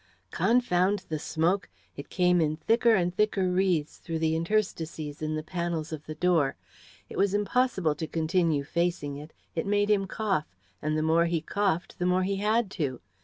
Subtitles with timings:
[0.31, 1.69] Confound the smoke!
[1.95, 6.15] It came in thicker and thicker wreaths through the interstices in the panels of the
[6.15, 6.55] door.
[7.07, 11.39] It was impossible to continue facing it; it made him cough, and the more he
[11.39, 12.99] coughed the more he had to.